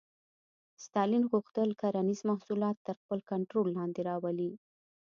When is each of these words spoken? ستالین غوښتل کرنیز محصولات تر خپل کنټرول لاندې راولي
ستالین 0.85 1.23
غوښتل 1.31 1.69
کرنیز 1.81 2.19
محصولات 2.29 2.77
تر 2.87 2.95
خپل 3.01 3.19
کنټرول 3.31 3.67
لاندې 3.77 4.01
راولي 4.09 4.51